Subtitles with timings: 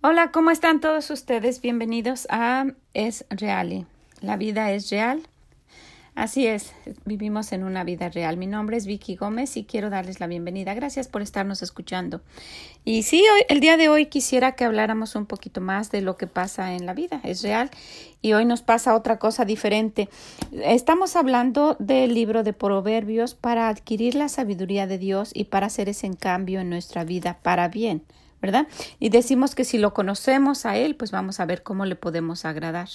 [0.00, 1.60] Hola, ¿cómo están todos ustedes?
[1.60, 3.84] Bienvenidos a Es Real.
[4.20, 5.26] La vida es real.
[6.14, 6.72] Así es,
[7.04, 8.36] vivimos en una vida real.
[8.36, 10.72] Mi nombre es Vicky Gómez y quiero darles la bienvenida.
[10.74, 12.20] Gracias por estarnos escuchando.
[12.84, 16.16] Y sí, hoy, el día de hoy quisiera que habláramos un poquito más de lo
[16.16, 17.20] que pasa en la vida.
[17.24, 17.68] Es real.
[18.22, 20.08] Y hoy nos pasa otra cosa diferente.
[20.52, 25.88] Estamos hablando del libro de Proverbios para adquirir la sabiduría de Dios y para hacer
[25.88, 28.04] ese cambio en nuestra vida para bien.
[28.40, 28.68] ¿Verdad?
[28.98, 32.44] Y decimos que si lo conocemos a Él, pues vamos a ver cómo le podemos
[32.44, 32.88] agradar.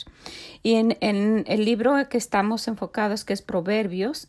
[0.62, 4.27] Y en, el libro que estamos enfocados, que es Proverbios,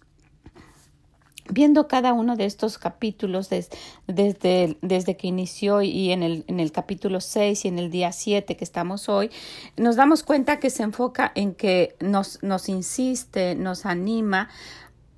[1.51, 6.73] viendo cada uno de estos capítulos desde, desde que inició y en el, en el
[6.73, 9.31] capítulo 6 y en el día 7 que estamos hoy,
[9.77, 14.49] nos damos cuenta que se enfoca en que nos, nos insiste, nos anima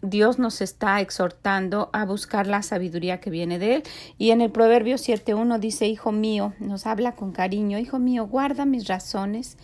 [0.03, 3.83] Dios nos está exhortando a buscar la sabiduría que viene de Él.
[4.19, 8.67] Y en el Proverbio 7.1 dice, Hijo mío, nos habla con cariño, Hijo mío, guarda
[8.67, 9.57] mis razones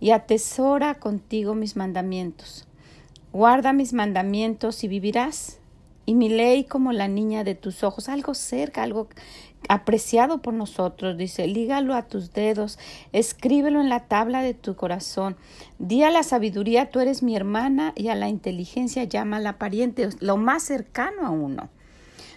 [0.00, 2.66] y atesora contigo mis mandamientos.
[3.32, 5.58] Guarda mis mandamientos y vivirás.
[6.06, 9.08] Y mi ley como la niña de tus ojos, algo cerca, algo
[9.68, 11.16] apreciado por nosotros.
[11.16, 12.78] Dice, lígalo a tus dedos,
[13.12, 15.36] escríbelo en la tabla de tu corazón.
[15.78, 20.08] Di a la sabiduría, tú eres mi hermana, y a la inteligencia llama la pariente,
[20.20, 21.68] lo más cercano a uno.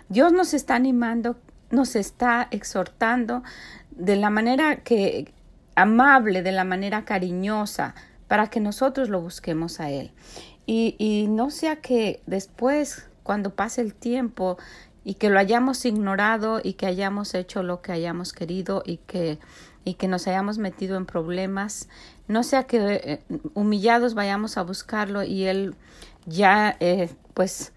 [0.10, 1.38] Dios nos está animando,
[1.70, 3.44] nos está exhortando
[3.92, 5.34] de la manera que
[5.76, 7.96] amable, de la manera cariñosa,
[8.28, 10.12] para que nosotros lo busquemos a Él.
[10.66, 14.58] Y, y no sea que después, cuando pase el tiempo,
[15.04, 19.40] y que lo hayamos ignorado y que hayamos hecho lo que hayamos querido y que
[19.84, 21.90] y que nos hayamos metido en problemas,
[22.28, 23.24] no sea que eh,
[23.56, 25.76] humillados vayamos a buscarlo y él
[26.26, 27.74] ya eh, pues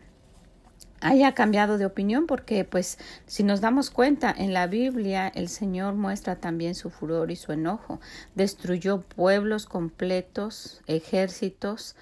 [1.00, 5.94] haya cambiado de opinión porque pues si nos damos cuenta en la Biblia el Señor
[5.94, 8.00] muestra también su furor y su enojo.
[8.34, 11.94] Destruyó pueblos completos ejércitos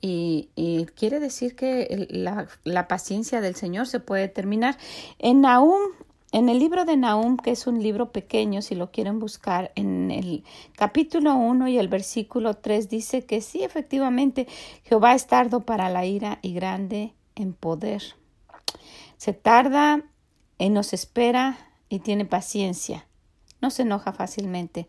[0.00, 2.06] y, quiere decir que
[2.64, 4.76] la, paciencia del Señor se puede terminar.
[5.18, 5.80] En Nahum,
[6.32, 10.10] en el libro de Nahum, que es un libro pequeño, si lo quieren buscar, en
[10.10, 10.44] el
[10.76, 14.46] capítulo 1 y el versículo 3 dice que sí, efectivamente,
[14.84, 18.02] Jehová es tardo para la ira y grande en poder.
[19.16, 20.02] Se tarda
[20.58, 23.06] y nos espera y tiene paciencia.
[23.60, 24.88] No se enoja fácilmente,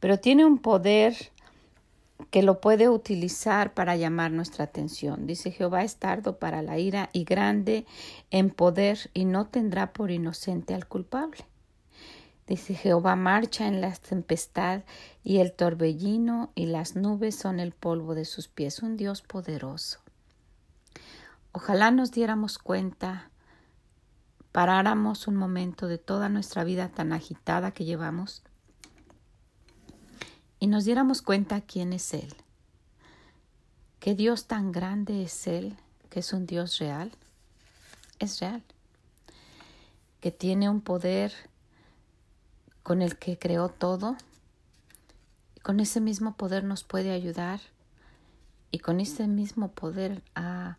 [0.00, 1.32] pero tiene un poder
[2.30, 5.26] que lo puede utilizar para llamar nuestra atención.
[5.26, 7.86] Dice Jehová es tardo para la ira y grande
[8.30, 11.46] en poder y no tendrá por inocente al culpable.
[12.46, 14.82] Dice Jehová marcha en la tempestad
[15.24, 20.00] y el torbellino y las nubes son el polvo de sus pies, un Dios poderoso.
[21.50, 23.30] Ojalá nos diéramos cuenta,
[24.52, 28.44] paráramos un momento de toda nuestra vida tan agitada que llevamos
[30.68, 32.34] nos diéramos cuenta quién es Él,
[34.00, 35.76] qué Dios tan grande es Él,
[36.10, 37.12] que es un Dios real,
[38.18, 38.62] es real,
[40.20, 41.32] que tiene un poder
[42.82, 44.16] con el que creó todo,
[45.56, 47.60] y con ese mismo poder nos puede ayudar.
[48.70, 50.78] Y con ese mismo poder ha,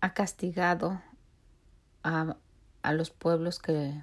[0.00, 1.00] ha castigado
[2.02, 2.36] a,
[2.82, 4.02] a los pueblos que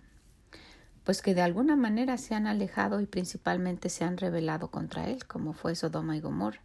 [1.03, 5.25] pues que de alguna manera se han alejado y principalmente se han rebelado contra él,
[5.25, 6.61] como fue Sodoma y Gomorra.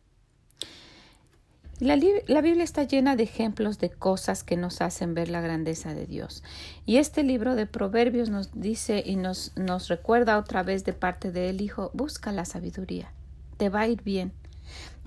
[1.80, 5.94] La, la, Biblia está llena de ejemplos de cosas que nos hacen ver la grandeza
[5.94, 6.42] de Dios.
[6.86, 11.30] Y este libro de Proverbios nos dice y nos, nos recuerda otra vez de parte
[11.30, 13.12] de él, hijo, busca la sabiduría,
[13.58, 14.32] te va a ir bien.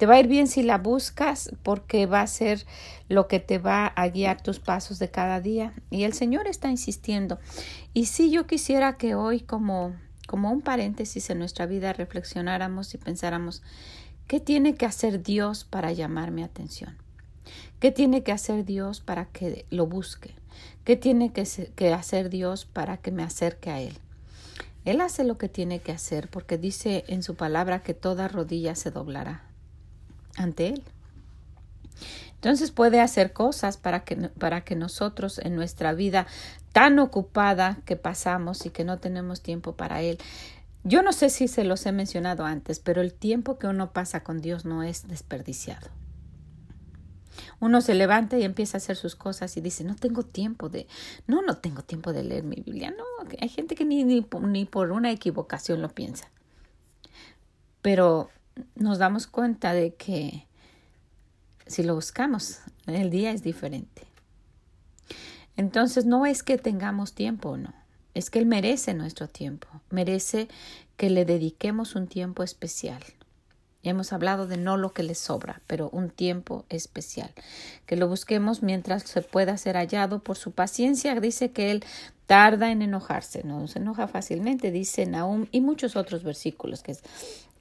[0.01, 2.65] Te va a ir bien si la buscas porque va a ser
[3.07, 5.75] lo que te va a guiar tus pasos de cada día.
[5.91, 7.37] Y el Señor está insistiendo.
[7.93, 9.95] Y si yo quisiera que hoy como,
[10.25, 13.61] como un paréntesis en nuestra vida reflexionáramos y pensáramos,
[14.25, 16.97] ¿qué tiene que hacer Dios para llamar mi atención?
[17.79, 20.33] ¿Qué tiene que hacer Dios para que lo busque?
[20.83, 21.45] ¿Qué tiene que,
[21.75, 23.93] que hacer Dios para que me acerque a Él?
[24.83, 28.73] Él hace lo que tiene que hacer porque dice en su palabra que toda rodilla
[28.73, 29.50] se doblará
[30.35, 30.83] ante Él.
[32.35, 36.25] Entonces puede hacer cosas para que, para que nosotros en nuestra vida
[36.73, 40.17] tan ocupada que pasamos y que no tenemos tiempo para Él.
[40.83, 44.23] Yo no sé si se los he mencionado antes, pero el tiempo que uno pasa
[44.23, 45.89] con Dios no es desperdiciado.
[47.59, 50.87] Uno se levanta y empieza a hacer sus cosas y dice, no tengo tiempo de,
[51.27, 52.91] no, no tengo tiempo de leer mi Biblia.
[52.91, 53.03] No,
[53.39, 56.31] hay gente que ni, ni, ni por una equivocación lo piensa.
[57.83, 58.29] Pero
[58.75, 60.47] nos damos cuenta de que
[61.67, 64.03] si lo buscamos, el día es diferente.
[65.55, 67.73] Entonces no es que tengamos tiempo o no,
[68.13, 70.47] es que Él merece nuestro tiempo, merece
[70.97, 73.01] que le dediquemos un tiempo especial.
[73.83, 77.33] Hemos hablado de no lo que le sobra, pero un tiempo especial.
[77.87, 81.19] Que lo busquemos mientras se pueda ser hallado por su paciencia.
[81.19, 81.83] Dice que Él
[82.27, 86.95] tarda en enojarse, no se enoja fácilmente, dice Nahum y muchos otros versículos que,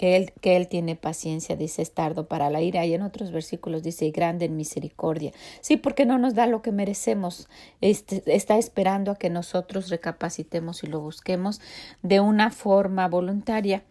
[0.01, 3.33] que, él, que él tiene paciencia, dice es tardo para la ira y en otros
[3.33, 5.31] versículos dice grande en misericordia.
[5.61, 7.51] Sí, porque no nos da lo que merecemos,
[7.83, 11.61] este, está esperando a que nosotros recapacitemos y lo busquemos
[12.03, 13.83] de una forma voluntaria.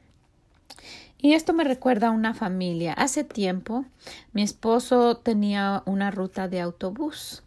[1.19, 2.93] Y esto me recuerda a una familia.
[2.93, 3.85] Hace tiempo
[4.33, 7.43] mi esposo tenía una ruta de autobús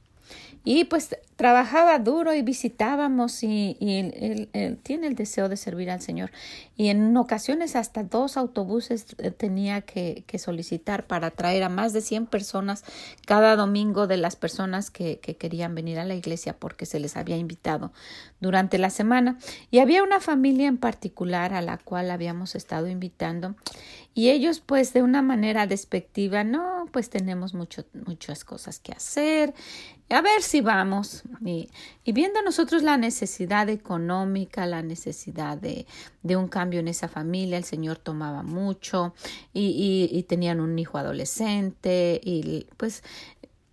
[0.65, 6.31] y pues trabajaba duro y visitábamos y, él, tiene el deseo de servir al Señor.
[6.77, 11.93] Y en ocasiones hasta dos autobuses eh, tenía que, que solicitar para traer a más
[11.93, 12.85] de 100 personas
[13.27, 17.17] cada domingo de las personas que, que querían venir a la iglesia porque se les
[17.17, 17.93] había invitado
[18.41, 19.39] durante la semana.
[19.71, 23.57] Y había una familia en particular a la cual habíamos estado invitando
[24.15, 29.55] y ellos pues de una manera despectiva, no, pues tenemos mucho, muchas cosas que hacer,
[30.11, 31.23] a ver si vamos.
[31.45, 31.71] Y,
[32.05, 35.87] y, viendo nosotros la necesidad económica, la necesidad de,
[36.23, 39.15] de, un cambio en esa familia, el Señor tomaba mucho
[39.55, 43.03] y, y, y tenían un hijo adolescente y pues,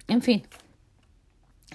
[0.07, 0.43] en fin,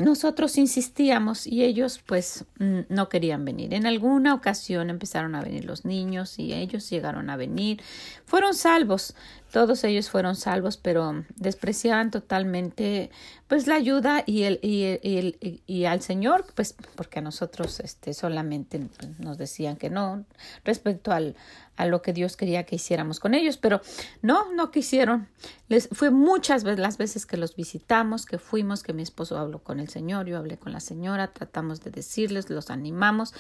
[0.01, 3.75] nosotros insistíamos y ellos pues no querían venir.
[3.75, 7.81] En alguna ocasión empezaron a venir los niños y ellos llegaron a venir.
[8.25, 9.15] Fueron salvos,
[9.55, 13.13] todos ellos fueron salvos, pero despreciaban totalmente
[13.47, 18.15] pues la ayuda y el y, el, y, al Señor, pues porque a nosotros este
[18.15, 18.81] solamente
[19.21, 20.25] nos decían que no
[20.65, 21.37] respecto al
[21.77, 23.81] a lo que Dios quería que hiciéramos con ellos, pero
[24.23, 25.29] no, no quisieron.
[25.69, 29.61] Les fue muchas veces las veces que los visitamos, que fuimos, que mi esposo habló
[29.63, 33.35] con el Señor, yo hablé con la señora, tratamos de decirles, los animamos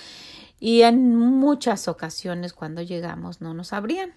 [0.60, 4.14] y en muchas ocasiones cuando llegamos no nos abrían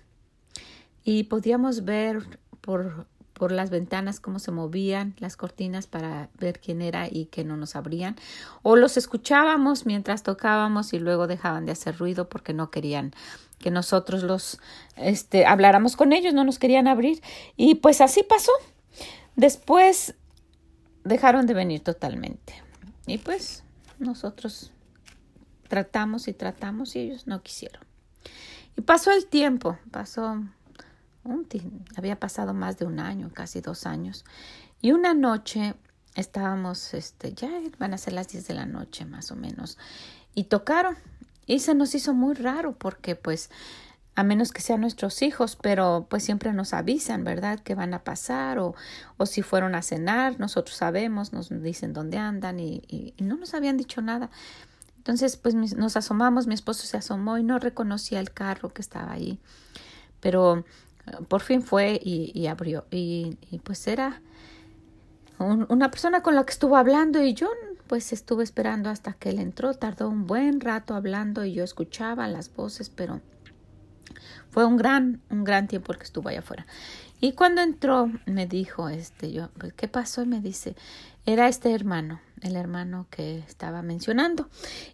[1.07, 6.81] y podíamos ver por por las ventanas cómo se movían las cortinas para ver quién
[6.81, 8.15] era y que no nos abrían
[8.63, 13.13] o los escuchábamos mientras tocábamos y luego dejaban de hacer ruido porque no querían
[13.59, 14.59] que nosotros los
[14.95, 17.21] este habláramos con ellos, no nos querían abrir
[17.55, 18.51] y pues así pasó.
[19.35, 20.15] Después
[21.03, 22.61] dejaron de venir totalmente.
[23.05, 23.63] Y pues
[23.99, 24.71] nosotros
[25.69, 27.83] tratamos y tratamos y ellos no quisieron.
[28.75, 30.43] Y pasó el tiempo, pasó
[31.95, 34.25] había pasado más de un año, casi dos años.
[34.81, 35.75] Y una noche
[36.15, 39.77] estábamos, este, ya van a ser las diez de la noche más o menos,
[40.33, 40.97] y tocaron
[41.47, 43.49] y se nos hizo muy raro porque pues
[44.15, 47.59] a menos que sean nuestros hijos, pero pues siempre nos avisan, ¿verdad?
[47.59, 48.73] Que van a pasar o,
[49.17, 53.77] o si fueron a cenar, nosotros sabemos, nos dicen dónde andan y, no nos habían
[53.77, 54.31] dicho nada.
[54.97, 59.11] Entonces pues nos asomamos, mi esposo se asomó y no reconocía el carro que estaba
[59.11, 59.39] ahí,
[60.19, 60.65] pero
[61.27, 64.21] por fin fue y, abrió y, y, pues era
[65.39, 67.49] una persona con la que estuvo hablando y yo
[67.87, 69.73] pues estuve esperando hasta que él entró.
[69.73, 73.21] Tardó un buen rato hablando y yo escuchaba las voces, pero
[74.49, 76.65] fue un gran, un gran tiempo el que estuvo allá afuera.
[77.19, 80.21] Y cuando entró, me dijo, este, yo, pues, ¿qué pasó?
[80.21, 80.75] Y me dice,
[81.25, 84.49] era este hermano, el hermano que estaba mencionando.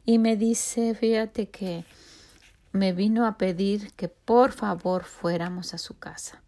[0.05, 1.83] Y me dice, fíjate que
[2.73, 6.41] me vino a pedir que por favor fuéramos a su casa.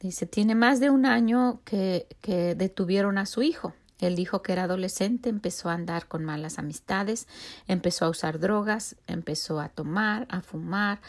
[0.00, 3.74] Dice, tiene más de un año que, que detuvieron a su hijo.
[4.00, 7.28] Él dijo que era adolescente, empezó a andar con malas amistades,
[7.68, 11.00] empezó a usar drogas, empezó a tomar, a fumar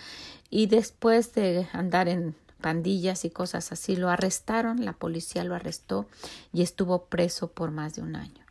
[0.49, 6.07] y después de andar en pandillas y cosas así, lo arrestaron, la policía lo arrestó
[6.51, 8.45] y estuvo preso por más de un año.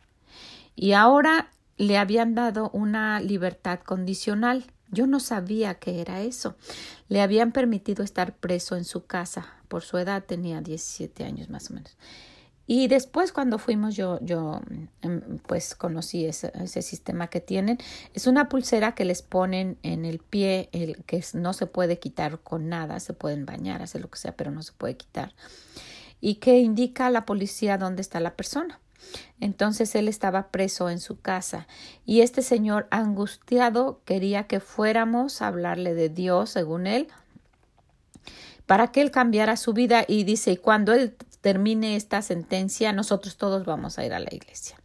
[0.75, 4.65] Y ahora le habían dado una libertad condicional.
[4.93, 6.55] Yo no sabía qué era eso.
[7.09, 9.47] Le habían permitido estar preso en su casa.
[9.67, 11.97] Por su edad tenía 17 años más o menos.
[12.65, 14.61] Y después cuando fuimos yo, yo
[15.01, 17.77] em, pues conocí ese, ese, sistema que tienen.
[18.13, 22.39] Es una pulsera que les ponen en el pie, el, que no se puede quitar
[22.39, 25.33] con nada, se pueden bañar, hacer lo que sea, pero no se puede quitar.
[26.21, 28.79] Y que indica a la policía dónde está la persona.
[29.39, 31.67] Entonces él estaba preso en su casa
[32.05, 37.07] y este señor angustiado quería que fuéramos a hablarle de Dios, según él,
[38.65, 43.37] para que él cambiara su vida y dice, y cuando él termine esta sentencia, nosotros
[43.37, 44.77] todos vamos a ir a la iglesia.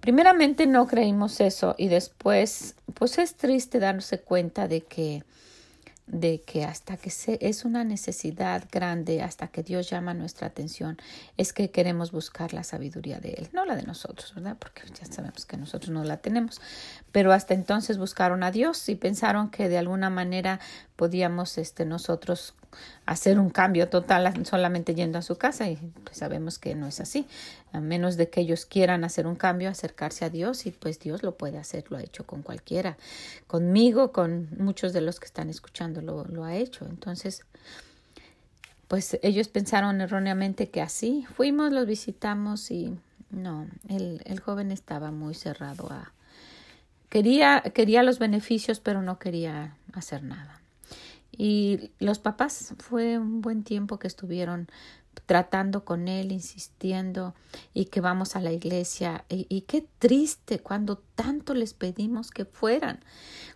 [0.00, 5.22] Primeramente no creímos eso y después, pues es triste darse cuenta de que
[6.12, 10.98] de que hasta que se, es una necesidad grande, hasta que Dios llama nuestra atención,
[11.36, 14.56] es que queremos buscar la sabiduría de Él, no la de nosotros, ¿verdad?
[14.58, 16.60] Porque ya sabemos que nosotros no la tenemos,
[17.12, 20.60] pero hasta entonces buscaron a Dios y pensaron que de alguna manera
[20.96, 22.54] podíamos este, nosotros
[23.06, 27.00] hacer un cambio total solamente yendo a su casa y pues sabemos que no es
[27.00, 27.26] así,
[27.72, 31.22] a menos de que ellos quieran hacer un cambio, acercarse a Dios y pues Dios
[31.22, 32.96] lo puede hacer, lo ha hecho con cualquiera,
[33.46, 36.86] conmigo, con muchos de los que están escuchando lo, lo ha hecho.
[36.86, 37.44] Entonces,
[38.86, 42.96] pues ellos pensaron erróneamente que así fuimos, los visitamos y
[43.30, 46.12] no, el, el joven estaba muy cerrado a...
[47.10, 50.62] Quería, quería los beneficios, pero no quería hacer nada.
[51.36, 54.68] Y los papás fue un buen tiempo que estuvieron
[55.26, 57.34] tratando con él, insistiendo
[57.74, 59.24] y que vamos a la iglesia.
[59.28, 63.00] Y, y, qué triste cuando tanto les pedimos que fueran,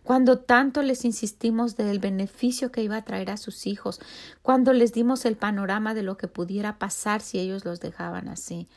[0.03, 4.01] cuando tanto les insistimos del beneficio que iba a traer a sus hijos,
[4.43, 8.69] cuando les dimos el panorama de lo que pudiera pasar si ellos los dejaban así.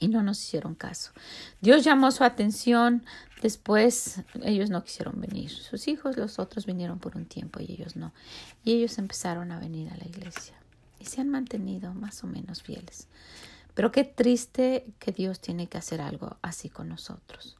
[0.00, 1.12] Y no nos hicieron caso.
[1.60, 3.04] Dios llamó su atención
[3.40, 5.50] Después ellos no quisieron venir.
[5.50, 8.12] Sus hijos, los otros vinieron por un tiempo y ellos no.
[8.64, 10.54] Y ellos empezaron a venir a la iglesia
[10.98, 13.08] y se han mantenido más o menos fieles.
[13.74, 17.56] Pero qué triste que Dios tiene que hacer algo así con nosotros.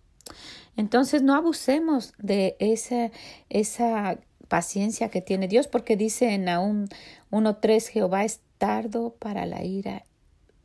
[0.76, 3.10] Entonces no abusemos de esa,
[3.48, 4.18] esa
[4.48, 6.88] paciencia que tiene Dios, porque dice en Nahum
[7.30, 10.04] 1.3, Jehová es tardo para la ira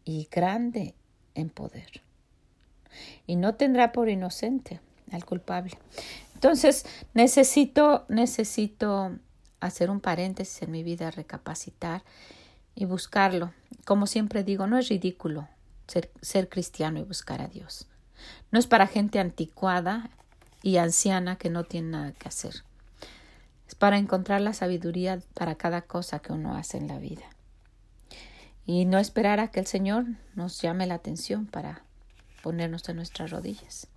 [0.03, 0.93] y grande
[1.35, 2.01] en poder.
[3.27, 4.79] Y no tendrá por inocente
[5.11, 5.77] al culpable.
[6.33, 9.17] Entonces, necesito, necesito
[9.59, 12.03] hacer un paréntesis en mi vida, recapacitar
[12.73, 13.53] y buscarlo.
[13.85, 15.47] Como siempre digo, no es ridículo
[15.87, 17.87] ser, ser cristiano y buscar a Dios.
[18.51, 20.09] No es para gente anticuada
[20.61, 22.63] y anciana que no tiene nada que hacer.
[23.67, 27.23] Es para encontrar la sabiduría para cada cosa que uno hace en la vida.
[28.65, 30.05] Y no esperar a que el Señor
[30.35, 31.83] nos llame la atención para
[32.41, 33.87] ponernos en nuestras rodillas.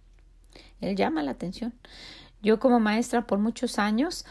[0.81, 1.75] Él llama la atención.
[2.43, 4.25] Yo como maestra por muchos años,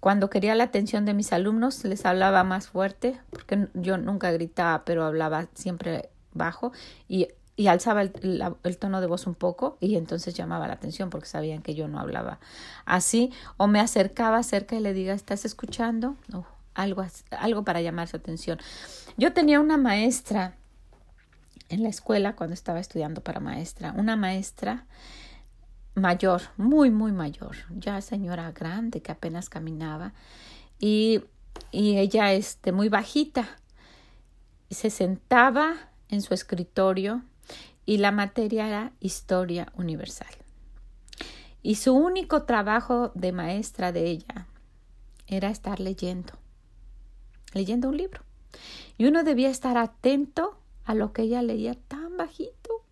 [0.00, 4.84] cuando quería la atención de mis alumnos, les hablaba más fuerte, porque yo nunca gritaba,
[4.84, 6.72] pero hablaba siempre bajo
[7.08, 11.26] y, y alzaba el, tono de voz un poco y entonces llamaba la atención porque
[11.26, 12.38] sabían que yo no hablaba
[12.84, 16.16] así, o me acercaba cerca y le diga, ¿estás escuchando?
[16.76, 18.58] Algo, algo para llamar su atención.
[19.16, 20.54] Yo tenía una maestra
[21.68, 24.86] en la escuela cuando estaba estudiando para maestra, una maestra
[25.94, 30.12] mayor, muy, muy mayor, ya señora grande que apenas caminaba
[30.78, 31.24] y,
[31.72, 33.48] y ella este, muy bajita.
[34.70, 35.74] Se sentaba
[36.08, 37.22] en su escritorio
[37.86, 40.28] y la materia era historia universal.
[41.62, 44.46] Y su único trabajo de maestra de ella
[45.26, 46.32] era estar leyendo,
[47.56, 48.22] leyendo un libro.
[48.98, 52.84] Y uno debía estar atento a lo que ella leía tan bajito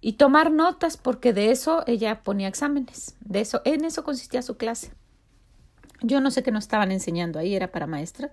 [0.00, 4.56] y tomar notas porque de eso ella ponía exámenes, de eso en eso consistía su
[4.56, 4.92] clase.
[6.02, 8.30] Yo no sé qué nos estaban enseñando ahí, era para maestras,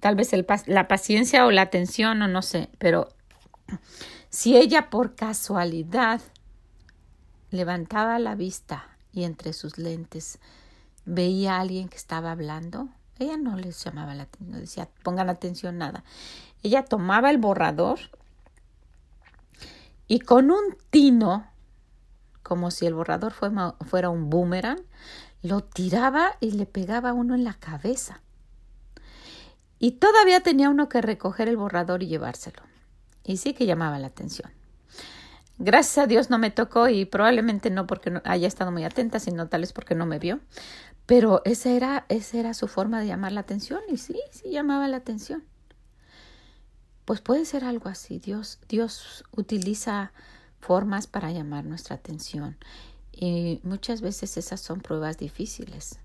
[0.00, 3.08] tal vez el, la paciencia o la atención o no sé, pero
[4.28, 6.20] si ella por casualidad
[7.50, 10.38] levantaba la vista y entre sus lentes
[11.06, 15.30] veía a alguien que estaba hablando, ella no les llamaba la atención, no decía pongan
[15.30, 16.04] atención nada.
[16.62, 17.98] Ella tomaba el borrador
[20.08, 21.46] y con un tino,
[22.42, 24.80] como si el borrador fuera un boomerang,
[25.42, 28.22] lo tiraba y le pegaba uno en la cabeza.
[29.78, 32.62] Y todavía tenía uno que recoger el borrador y llevárselo.
[33.24, 34.50] Y sí que llamaba la atención.
[35.58, 39.18] Gracias a Dios no me tocó y probablemente no porque no haya estado muy atenta,
[39.20, 40.40] sino tal vez porque no me vio.
[41.06, 44.88] Pero esa era, esa era su forma de llamar la atención y sí, sí llamaba
[44.88, 45.44] la atención.
[47.04, 48.18] Pues puede ser algo así.
[48.18, 50.12] Dios, Dios utiliza
[50.58, 52.56] formas para llamar nuestra atención
[53.12, 56.00] y muchas veces esas son pruebas difíciles.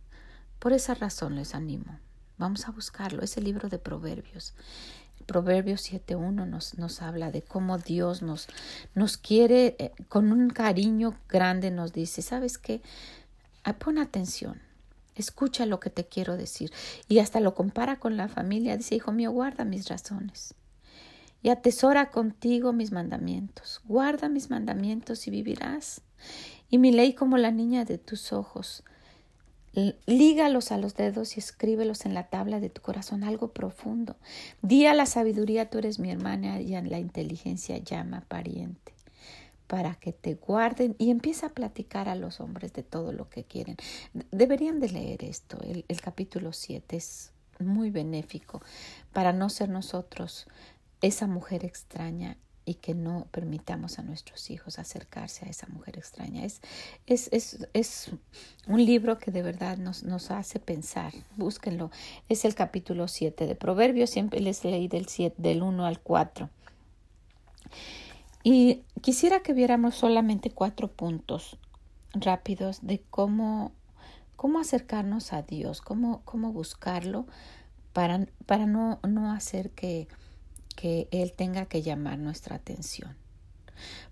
[0.60, 2.00] Por esa razón les animo.
[2.38, 3.24] Vamos a buscarlo.
[3.24, 4.54] Es el libro de Proverbios.
[5.26, 8.48] Proverbios 7.1 nos, nos habla de cómo Dios nos,
[8.96, 12.82] nos quiere eh, con un cariño grande, nos dice, ¿sabes qué?
[13.64, 14.62] Ah, pon atención,
[15.16, 16.72] escucha lo que te quiero decir.
[17.08, 20.56] Y hasta lo compara con la familia, dice, hijo mío, guarda mis razones
[21.44, 23.82] y atesora contigo mis mandamientos.
[23.86, 26.02] Guarda mis mandamientos y vivirás.
[26.70, 28.84] Y mi ley como la niña de tus ojos.
[30.06, 34.18] Lígalos a los dedos y escríbelos en la tabla de tu corazón, algo profundo.
[34.62, 38.94] Di a la sabiduría, tú eres mi hermana, y a la inteligencia llama pariente.
[39.72, 43.46] Para que te guarden y empieza a platicar a los hombres de todo lo que
[43.46, 43.78] quieren.
[44.30, 45.58] Deberían de leer esto.
[45.62, 48.62] El, el capítulo 7 es muy benéfico
[49.14, 50.46] para no ser nosotros
[51.00, 52.36] esa mujer extraña
[52.66, 56.44] y que no permitamos a nuestros hijos acercarse a esa mujer extraña.
[56.44, 56.60] Es,
[57.08, 58.12] es, es, es
[58.68, 61.14] un libro que de verdad nos, nos, hace pensar.
[61.38, 61.92] Búsquenlo.
[62.28, 64.10] Es el capítulo 7 de Proverbios.
[64.10, 66.50] Siempre les leí del, 7, del 1 al 4.
[68.44, 71.58] Y quisiera que viéramos solamente cuatro puntos
[72.14, 73.72] rápidos de cómo,
[74.36, 77.26] cómo acercarnos a Dios, cómo, cómo buscarlo
[77.94, 80.08] para, para no, no hacer que
[80.76, 83.16] que Él tenga que llamar nuestra atención.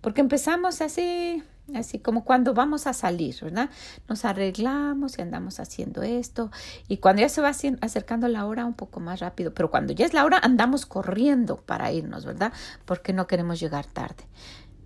[0.01, 1.43] Porque empezamos así,
[1.75, 3.69] así como cuando vamos a salir, ¿verdad?
[4.07, 6.51] Nos arreglamos y andamos haciendo esto
[6.87, 7.49] y cuando ya se va
[7.81, 11.57] acercando la hora un poco más rápido, pero cuando ya es la hora andamos corriendo
[11.57, 12.53] para irnos, ¿verdad?
[12.85, 14.27] Porque no queremos llegar tarde.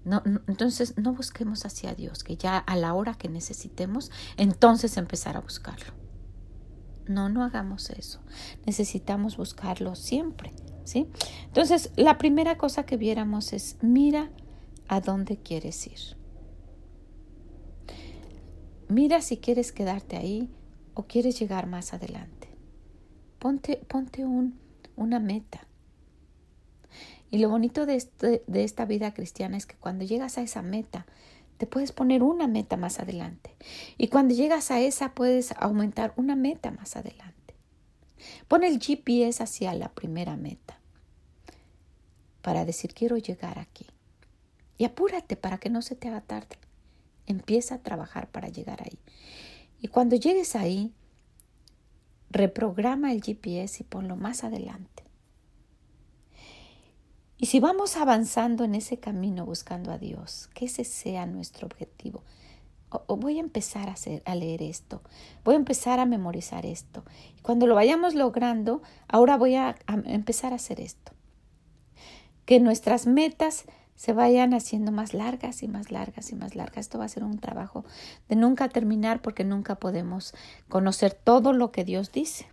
[0.06, 5.38] No, entonces no busquemos hacia Dios, que ya a la hora que necesitemos, entonces empezar
[5.38, 5.94] a buscarlo.
[7.08, 8.20] No, no hagamos eso.
[8.66, 10.54] Necesitamos buscarlo siempre.
[10.84, 11.08] ¿sí?
[11.46, 14.30] Entonces, la primera cosa que viéramos es mira
[14.88, 16.18] a dónde quieres ir.
[18.94, 20.52] Mira si quieres quedarte ahí
[20.94, 22.48] o quieres llegar más adelante.
[23.40, 24.60] Ponte, ponte un,
[24.96, 25.66] una meta.
[27.32, 30.62] Y lo bonito de, este, de esta vida cristiana es que cuando llegas a esa
[30.62, 31.08] meta,
[31.58, 33.56] te puedes poner una meta más adelante.
[33.98, 37.56] Y cuando llegas a esa, puedes aumentar una meta más adelante.
[38.48, 40.78] Pon el GPS hacia la primera meta
[42.44, 43.88] para decir quiero llegar aquí.
[44.78, 46.63] Y apúrate para que no se te haga tarde.
[47.26, 49.00] Empieza a trabajar para llegar ahí.
[49.80, 50.94] Y cuando llegues ahí,
[52.30, 55.04] reprograma el GPS y ponlo más adelante.
[57.38, 62.24] Y si vamos avanzando en ese camino buscando a Dios, que ese sea nuestro objetivo,
[63.08, 63.94] voy a empezar
[64.26, 65.02] a, leer esto,
[65.44, 67.04] voy a empezar a memorizar esto.
[67.38, 69.76] Y cuando lo vayamos logrando, ahora voy a
[70.06, 71.12] empezar a hacer esto.
[72.46, 76.78] Que nuestras metas se vayan haciendo más largas y más largas y más largas.
[76.86, 77.86] Esto va a ser un trabajo
[78.28, 80.34] de nunca terminar porque nunca podemos
[80.70, 82.48] conocer todo lo que Dios dice,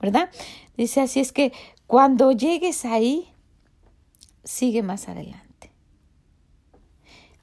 [0.00, 0.30] ¿verdad?
[0.76, 1.52] Dice así es que
[1.86, 3.28] cuando llegues ahí,
[4.44, 5.70] sigue más adelante.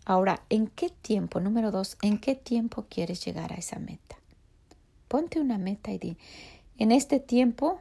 [0.05, 1.39] Ahora, ¿en qué tiempo?
[1.39, 4.17] Número dos, ¿en qué tiempo quieres llegar a esa meta?
[5.07, 6.17] Ponte una meta y di,
[6.77, 7.79] en este tiempo,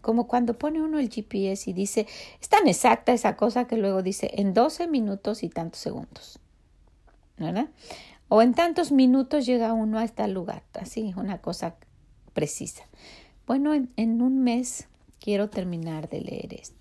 [0.00, 2.06] como cuando pone uno el GPS y dice,
[2.40, 6.38] es tan exacta esa cosa que luego dice en 12 minutos y tantos segundos,
[7.36, 7.68] ¿verdad?
[8.28, 11.74] O en tantos minutos llega uno a este lugar, así, una cosa
[12.32, 12.84] precisa.
[13.46, 14.86] Bueno, en, en un mes
[15.18, 16.80] quiero terminar de leer esto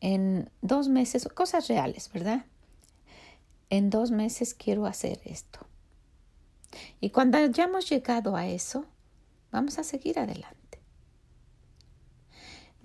[0.00, 2.44] en dos meses, cosas reales, ¿verdad?
[3.70, 5.60] En dos meses quiero hacer esto.
[7.00, 8.86] Y cuando hayamos llegado a eso,
[9.50, 10.77] vamos a seguir adelante.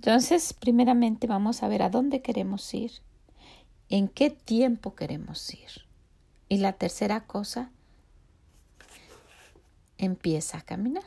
[0.05, 2.91] Entonces, primeramente vamos a ver a dónde queremos ir,
[3.87, 5.87] en qué tiempo queremos ir.
[6.49, 7.71] Y la tercera cosa,
[9.97, 11.05] empieza a caminar.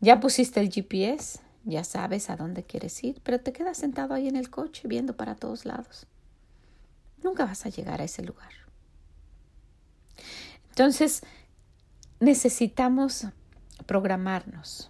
[0.00, 4.28] Ya pusiste el GPS, ya sabes a dónde quieres ir, pero te quedas sentado ahí
[4.28, 6.06] en el coche viendo para todos lados.
[7.20, 8.52] Nunca vas a llegar a ese lugar.
[10.68, 11.22] Entonces,
[12.20, 13.26] necesitamos
[13.86, 14.89] programarnos.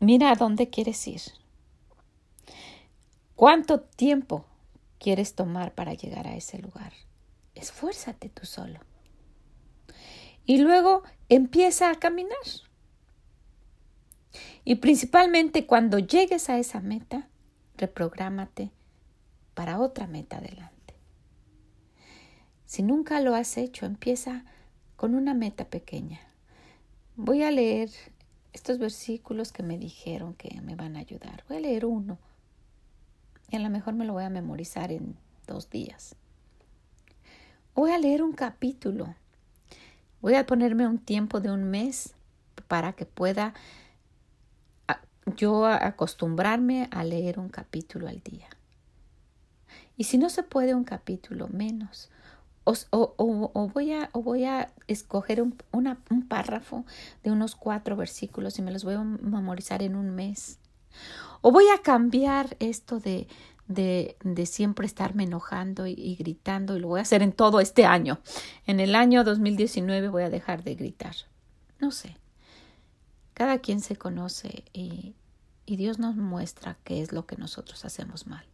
[0.00, 1.20] Mira a dónde quieres ir.
[3.36, 4.46] ¿Cuánto tiempo
[4.98, 6.94] quieres tomar para llegar a ese lugar?
[7.54, 8.80] Esfuérzate tú solo.
[10.46, 12.38] Y luego empieza a caminar.
[14.64, 17.28] Y principalmente cuando llegues a esa meta,
[17.76, 18.70] reprográmate
[19.52, 20.94] para otra meta adelante.
[22.64, 24.46] Si nunca lo has hecho, empieza
[24.96, 26.20] con una meta pequeña.
[27.16, 27.90] Voy a leer
[28.52, 31.44] estos versículos que me dijeron que me van a ayudar.
[31.48, 32.18] Voy a leer uno
[33.50, 36.16] y a lo mejor me lo voy a memorizar en dos días.
[37.74, 39.14] Voy a leer un capítulo.
[40.20, 42.14] Voy a ponerme un tiempo de un mes
[42.68, 43.54] para que pueda
[45.36, 48.48] yo acostumbrarme a leer un capítulo al día.
[49.96, 52.10] Y si no se puede un capítulo menos,
[52.90, 55.56] o, voy, a, voy a escoger un,
[56.28, 56.84] párrafo
[57.22, 60.58] de unos cuatro versículos y me los voy a memorizar en un mes.
[61.40, 63.26] O voy a cambiar esto de,
[63.66, 68.20] de, siempre estarme enojando y, gritando y lo voy a hacer en todo este año.
[68.66, 71.14] En el año 2019 voy a dejar de gritar.
[71.78, 72.16] No sé.
[73.34, 75.14] Cada quien se conoce y
[75.66, 78.49] Dios nos muestra qué es lo que nosotros hacemos mal.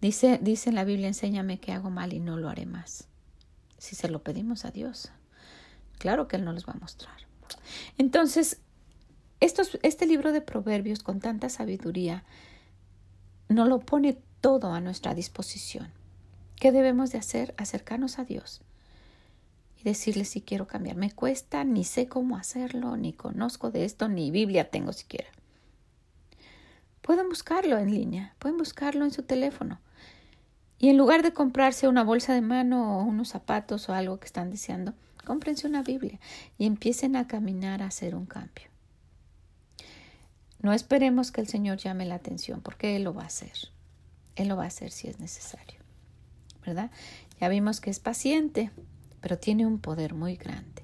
[0.00, 3.08] Dice, dice la Biblia, enséñame que hago mal y no lo haré más.
[3.78, 5.10] Si se lo pedimos a Dios,
[5.98, 7.16] claro que Él nos los va a mostrar.
[7.98, 8.60] Entonces,
[9.40, 12.24] este libro de Proverbios con tanta sabiduría
[13.48, 15.90] nos lo pone todo a nuestra disposición.
[16.56, 17.54] ¿Qué debemos de hacer?
[17.56, 18.60] Acercarnos a Dios
[19.78, 20.96] y decirle si quiero cambiar.
[20.96, 25.28] Me cuesta, ni sé cómo hacerlo, ni conozco de esto, ni Biblia tengo siquiera.
[27.00, 29.80] Pueden buscarlo en línea, pueden buscarlo en su teléfono.
[30.82, 34.24] Y en lugar de comprarse una bolsa de mano o unos zapatos o algo que
[34.24, 34.94] están deseando,
[35.26, 36.18] cómprense una Biblia
[36.56, 38.64] y empiecen a caminar a hacer un cambio.
[40.62, 43.52] No esperemos que el Señor llame la atención, porque Él lo va a hacer.
[44.36, 45.80] Él lo va a hacer si es necesario.
[46.64, 46.90] ¿Verdad?
[47.40, 48.70] Ya vimos que es paciente,
[49.20, 50.82] pero tiene un poder muy grande.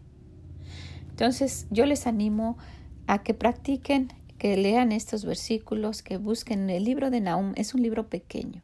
[1.09, 2.59] Entonces, yo les animo
[3.07, 7.55] a que practiquen, que lean estos versículos, que busquen el libro de Nahum.
[7.57, 8.63] Es un libro pequeño.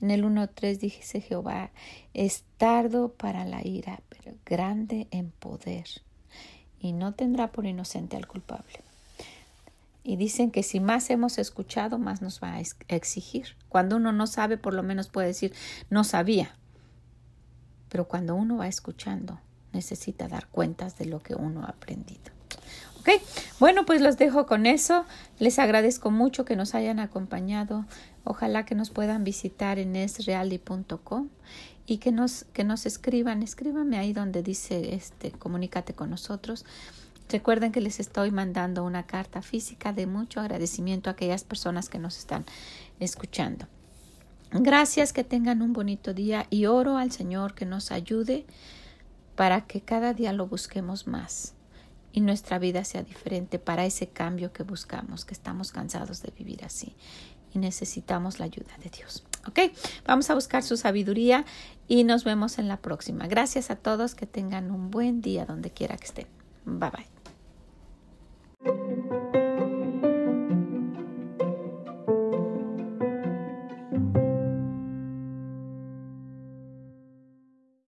[0.00, 1.70] En el 1.3 dice Jehová,
[2.14, 5.86] es tardo para la ira, pero grande en poder,
[6.80, 8.80] y no tendrá por inocente al culpable.
[10.02, 13.56] Y dicen que si más hemos escuchado, más nos va a exigir.
[13.68, 15.52] Cuando uno no sabe, por lo menos puede decir,
[15.90, 16.56] no sabía.
[17.90, 19.38] Pero cuando uno va escuchando,
[19.72, 22.39] necesita dar cuentas de lo que uno ha aprendido.
[23.00, 23.08] Ok,
[23.58, 25.06] bueno, pues los dejo con eso.
[25.38, 27.86] Les agradezco mucho que nos hayan acompañado.
[28.24, 31.30] Ojalá que nos puedan visitar en esreali.com
[31.86, 33.42] y que nos, que nos escriban.
[33.42, 36.66] Escríbanme ahí donde dice este, comunícate con nosotros.
[37.30, 41.98] Recuerden que les estoy mandando una carta física de mucho agradecimiento a aquellas personas que
[41.98, 42.44] nos están
[42.98, 43.66] escuchando.
[44.52, 48.44] Gracias, que tengan un bonito día y oro al Señor que nos ayude
[49.36, 51.54] para que cada día lo busquemos más
[52.12, 56.64] y nuestra vida sea diferente para ese cambio que buscamos, que estamos cansados de vivir
[56.64, 56.94] así
[57.52, 59.24] y necesitamos la ayuda de Dios.
[59.48, 59.58] Ok,
[60.06, 61.44] vamos a buscar su sabiduría
[61.88, 63.26] y nos vemos en la próxima.
[63.26, 66.26] Gracias a todos, que tengan un buen día donde quiera que estén.
[66.64, 67.19] Bye bye.